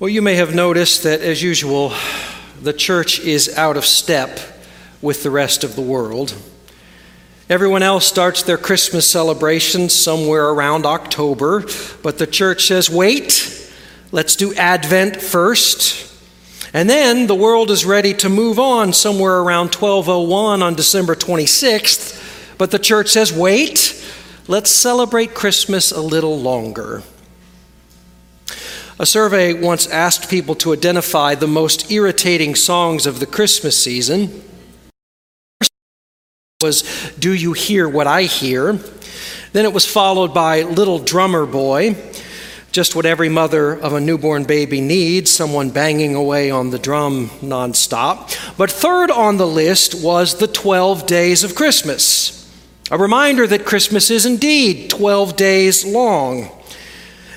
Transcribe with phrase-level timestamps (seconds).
[0.00, 1.92] Well, you may have noticed that, as usual,
[2.62, 4.40] the church is out of step
[5.02, 6.34] with the rest of the world.
[7.50, 11.66] Everyone else starts their Christmas celebrations somewhere around October,
[12.02, 13.70] but the church says, wait,
[14.10, 16.10] let's do Advent first.
[16.72, 22.56] And then the world is ready to move on somewhere around 1201 on December 26th,
[22.56, 24.02] but the church says, wait,
[24.48, 27.02] let's celebrate Christmas a little longer.
[29.00, 34.42] A survey once asked people to identify the most irritating songs of the Christmas season.
[36.60, 36.82] Was
[37.18, 38.78] Do You Hear What I Hear?
[39.54, 41.96] Then it was followed by Little Drummer Boy,
[42.72, 47.30] just what every mother of a newborn baby needs someone banging away on the drum
[47.40, 48.58] nonstop.
[48.58, 52.46] But third on the list was the 12 days of Christmas,
[52.90, 56.50] a reminder that Christmas is indeed 12 days long.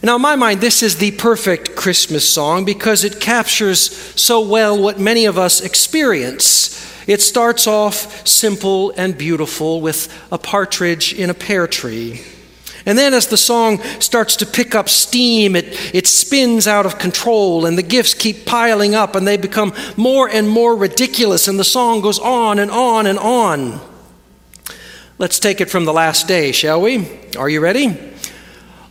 [0.06, 3.80] Now, in my mind, this is the perfect Christmas song because it captures
[4.20, 7.08] so well what many of us experience.
[7.08, 12.22] It starts off simple and beautiful with a partridge in a pear tree.
[12.86, 17.00] And then, as the song starts to pick up steam, it, it spins out of
[17.00, 21.58] control, and the gifts keep piling up, and they become more and more ridiculous, and
[21.58, 23.80] the song goes on and on and on.
[25.18, 27.08] Let's take it from the last day, shall we?
[27.38, 27.98] Are you ready?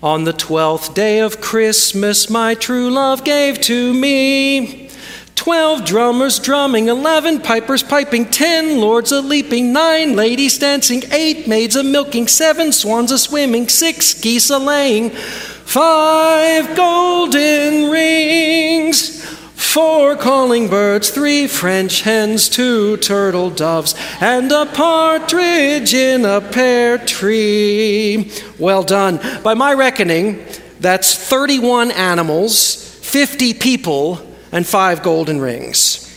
[0.03, 4.91] On the twelfth day of Christmas, my true love gave to me.
[5.36, 11.77] Twelve drummers drumming, eleven pipers piping, ten lords a leaping, nine ladies dancing, eight maids
[11.77, 19.22] a milking, seven swans a swimming, six geese a laying, five golden rings.
[19.62, 26.98] Four calling birds, three French hens, two turtle doves, and a partridge in a pear
[26.98, 28.30] tree.
[28.58, 29.18] Well done.
[29.42, 30.44] By my reckoning,
[30.78, 36.12] that's 31 animals, 50 people, and five golden rings.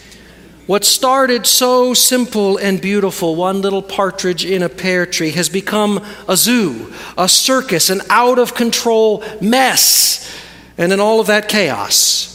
[0.65, 6.03] What started so simple and beautiful, one little partridge in a pear tree, has become
[6.27, 10.29] a zoo, a circus, an out of control mess.
[10.77, 12.34] And in all of that chaos,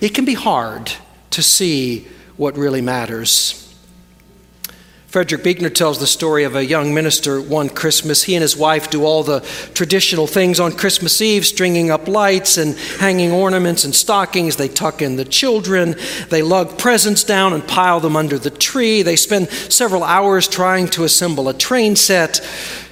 [0.00, 0.92] it can be hard
[1.30, 3.64] to see what really matters.
[5.08, 8.24] Frederick Buechner tells the story of a young minister one Christmas.
[8.24, 9.40] He and his wife do all the
[9.72, 14.56] traditional things on Christmas Eve, stringing up lights and hanging ornaments and stockings.
[14.56, 15.96] They tuck in the children.
[16.28, 19.00] They lug presents down and pile them under the tree.
[19.00, 22.46] They spend several hours trying to assemble a train set.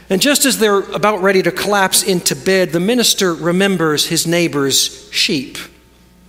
[0.09, 5.13] And just as they're about ready to collapse into bed, the minister remembers his neighbor's
[5.13, 5.59] sheep.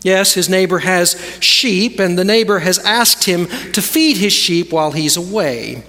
[0.03, 4.71] Yes, his neighbor has sheep, and the neighbor has asked him to feed his sheep
[4.71, 5.83] while he's away.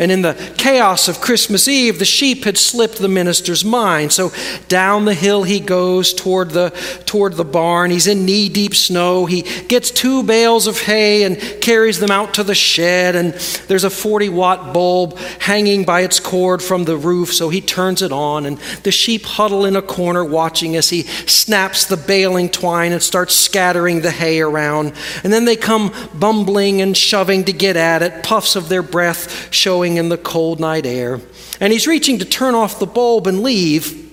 [0.00, 4.12] And in the chaos of Christmas Eve, the sheep had slipped the minister's mind.
[4.12, 4.32] So
[4.66, 6.70] down the hill he goes toward the,
[7.04, 7.90] toward the barn.
[7.90, 9.26] He's in knee deep snow.
[9.26, 13.14] He gets two bales of hay and carries them out to the shed.
[13.14, 13.34] And
[13.68, 17.34] there's a 40 watt bulb hanging by its cord from the roof.
[17.34, 18.46] So he turns it on.
[18.46, 23.02] And the sheep huddle in a corner watching as he snaps the baling twine and
[23.02, 24.94] starts scattering the hay around.
[25.22, 29.52] And then they come bumbling and shoving to get at it, puffs of their breath
[29.52, 31.20] showing in the cold night air,
[31.60, 34.10] and he's reaching to turn off the bulb and leave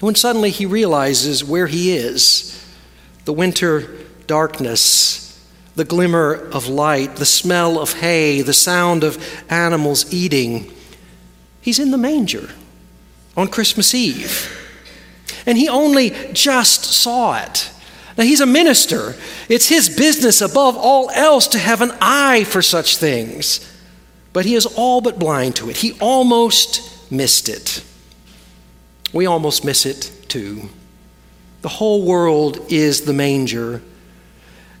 [0.00, 2.54] when suddenly he realizes where he is
[3.24, 3.90] the winter
[4.26, 10.72] darkness, the glimmer of light, the smell of hay, the sound of animals eating.
[11.60, 12.48] He's in the manger
[13.36, 14.54] on Christmas Eve.
[15.44, 17.70] And he only just saw it.
[18.16, 19.14] Now, he's a minister.
[19.48, 23.67] It's his business above all else to have an eye for such things
[24.38, 25.78] but he is all but blind to it.
[25.78, 27.82] He almost missed it.
[29.12, 30.68] We almost miss it too.
[31.62, 33.82] The whole world is the manger,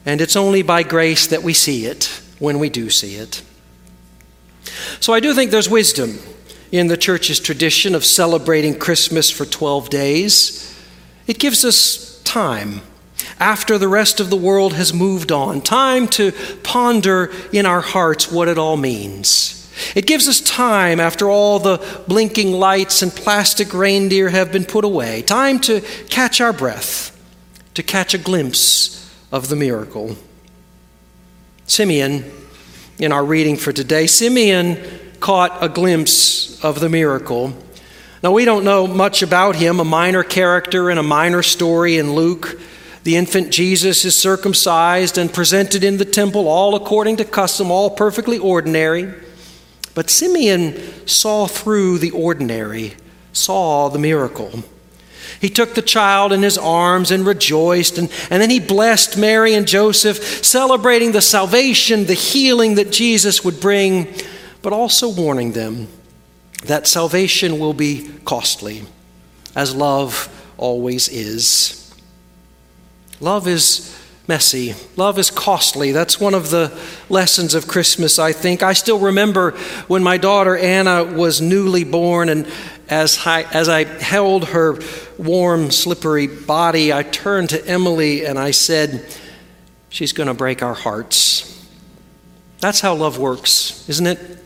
[0.06, 3.42] and it's only by grace that we see it when we do see it.
[5.00, 6.20] So I do think there's wisdom
[6.70, 10.80] in the church's tradition of celebrating Christmas for 12 days.
[11.26, 12.82] It gives us time
[13.40, 15.60] after the rest of the world has moved on.
[15.60, 16.32] Time to
[16.62, 19.54] ponder in our hearts what it all means.
[19.94, 24.84] It gives us time after all the blinking lights and plastic reindeer have been put
[24.84, 25.22] away.
[25.22, 27.16] Time to catch our breath,
[27.74, 30.16] to catch a glimpse of the miracle.
[31.66, 32.24] Simeon,
[32.98, 34.78] in our reading for today, Simeon
[35.20, 37.52] caught a glimpse of the miracle.
[38.22, 42.14] Now, we don't know much about him, a minor character in a minor story in
[42.14, 42.58] Luke.
[43.08, 47.88] The infant Jesus is circumcised and presented in the temple, all according to custom, all
[47.88, 49.14] perfectly ordinary.
[49.94, 52.96] But Simeon saw through the ordinary,
[53.32, 54.62] saw the miracle.
[55.40, 59.54] He took the child in his arms and rejoiced, and, and then he blessed Mary
[59.54, 64.14] and Joseph, celebrating the salvation, the healing that Jesus would bring,
[64.60, 65.88] but also warning them
[66.66, 68.82] that salvation will be costly,
[69.56, 70.28] as love
[70.58, 71.87] always is.
[73.20, 73.98] Love is
[74.28, 74.74] messy.
[74.96, 75.90] Love is costly.
[75.90, 76.78] That's one of the
[77.08, 78.62] lessons of Christmas, I think.
[78.62, 79.52] I still remember
[79.88, 82.46] when my daughter Anna was newly born, and
[82.88, 84.78] as I, as I held her
[85.16, 89.04] warm, slippery body, I turned to Emily and I said,
[89.90, 91.66] She's going to break our hearts.
[92.60, 94.38] That's how love works, isn't it?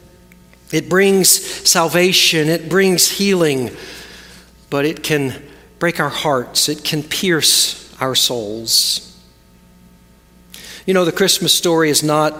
[0.71, 3.71] It brings salvation, it brings healing,
[4.71, 5.43] but it can
[5.81, 9.17] break our hearts, it can pierce our souls.
[10.87, 12.35] You know, the Christmas story is not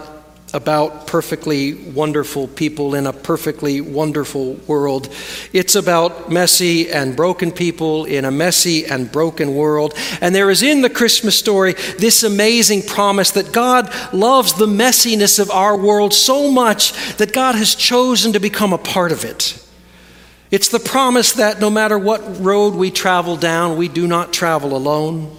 [0.53, 5.07] about perfectly wonderful people in a perfectly wonderful world.
[5.53, 9.95] It's about messy and broken people in a messy and broken world.
[10.19, 15.39] And there is in the Christmas story this amazing promise that God loves the messiness
[15.39, 19.59] of our world so much that God has chosen to become a part of it.
[20.51, 24.75] It's the promise that no matter what road we travel down, we do not travel
[24.75, 25.35] alone.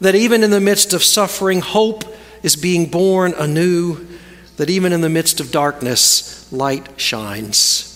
[0.00, 2.04] That even in the midst of suffering, hope
[2.42, 4.06] is being born anew
[4.56, 7.86] that even in the midst of darkness, light shines.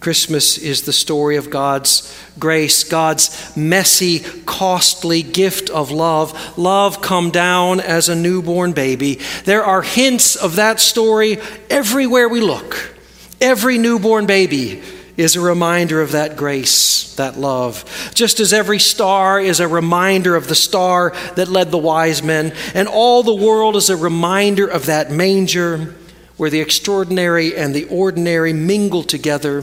[0.00, 6.56] Christmas is the story of God's grace, God's messy, costly gift of love.
[6.58, 9.18] Love come down as a newborn baby.
[9.44, 11.38] There are hints of that story
[11.70, 12.94] everywhere we look.
[13.40, 14.82] Every newborn baby
[15.16, 18.10] is a reminder of that grace, that love.
[18.14, 22.52] Just as every star is a reminder of the star that led the wise men,
[22.74, 25.94] and all the world is a reminder of that manger
[26.36, 29.62] where the extraordinary and the ordinary mingle together,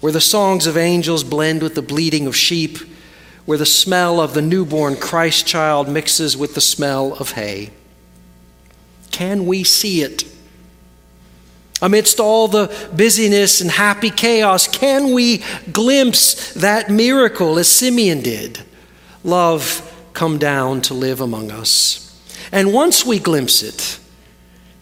[0.00, 2.78] where the songs of angels blend with the bleating of sheep,
[3.46, 7.70] where the smell of the newborn Christ child mixes with the smell of hay.
[9.10, 10.24] Can we see it?
[11.84, 18.60] Amidst all the busyness and happy chaos, can we glimpse that miracle as Simeon did?
[19.22, 22.18] Love come down to live among us.
[22.50, 23.98] And once we glimpse it,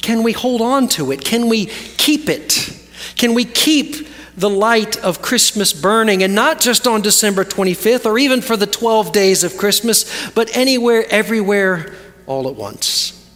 [0.01, 1.25] can we hold on to it?
[1.25, 2.73] Can we keep it?
[3.17, 4.07] Can we keep
[4.37, 8.67] the light of Christmas burning, and not just on December 25th or even for the
[8.69, 11.97] 12 days of Christmas, but anywhere, everywhere,
[12.29, 13.29] all at once?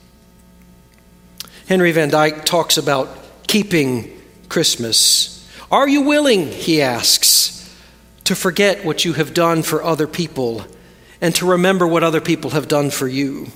[1.67, 3.26] Henry Van Dyke talks about
[3.57, 4.15] keeping
[4.51, 5.49] Christmas?
[5.71, 7.75] Are you willing, he asks,
[8.25, 10.67] to forget what you have done for other people
[11.23, 13.47] and to remember what other people have done for you?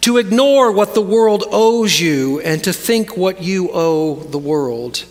[0.00, 5.04] To ignore what the world owes you and to think what you owe the world?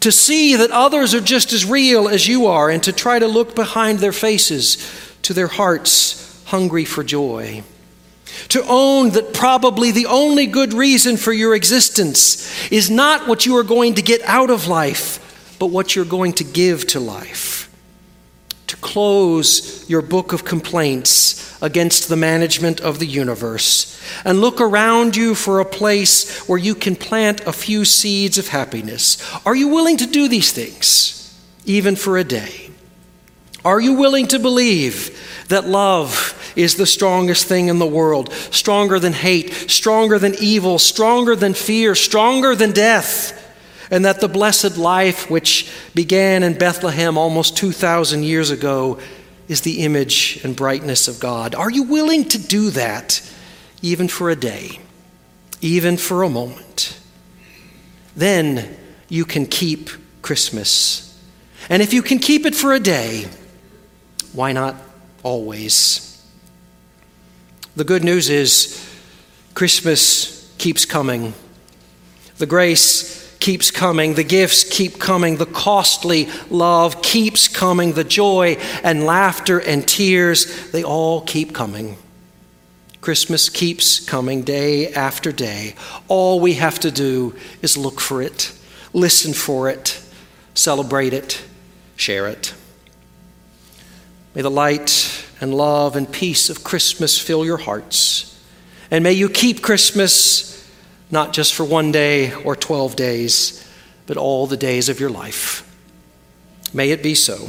[0.00, 3.26] To see that others are just as real as you are and to try to
[3.26, 4.76] look behind their faces
[5.22, 7.62] to their hearts hungry for joy?
[8.48, 13.56] To own that probably the only good reason for your existence is not what you
[13.56, 17.70] are going to get out of life, but what you're going to give to life.
[18.68, 25.14] To close your book of complaints against the management of the universe and look around
[25.14, 29.18] you for a place where you can plant a few seeds of happiness.
[29.46, 31.32] Are you willing to do these things,
[31.64, 32.70] even for a day?
[33.64, 38.98] Are you willing to believe that love is the strongest thing in the world, stronger
[38.98, 43.42] than hate, stronger than evil, stronger than fear, stronger than death.
[43.90, 48.98] And that the blessed life, which began in Bethlehem almost 2,000 years ago,
[49.46, 51.54] is the image and brightness of God.
[51.54, 53.22] Are you willing to do that,
[53.82, 54.80] even for a day,
[55.60, 56.98] even for a moment?
[58.16, 58.76] Then
[59.08, 59.90] you can keep
[60.22, 61.02] Christmas.
[61.68, 63.28] And if you can keep it for a day,
[64.32, 64.74] why not
[65.22, 66.05] always?
[67.76, 68.82] The good news is
[69.52, 71.34] Christmas keeps coming.
[72.38, 74.14] The grace keeps coming.
[74.14, 75.36] The gifts keep coming.
[75.36, 77.92] The costly love keeps coming.
[77.92, 81.98] The joy and laughter and tears, they all keep coming.
[83.02, 85.74] Christmas keeps coming day after day.
[86.08, 88.52] All we have to do is look for it,
[88.94, 90.02] listen for it,
[90.54, 91.42] celebrate it,
[91.94, 92.54] share it.
[94.34, 95.05] May the light
[95.40, 98.40] and love and peace of Christmas fill your hearts.
[98.90, 100.52] And may you keep Christmas
[101.10, 103.68] not just for one day or 12 days,
[104.06, 105.62] but all the days of your life.
[106.72, 107.48] May it be so.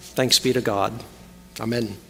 [0.00, 1.04] Thanks be to God.
[1.60, 2.07] Amen.